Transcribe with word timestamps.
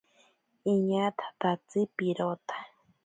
Iñatatatsi 0.71 1.79
pirota. 1.95 2.55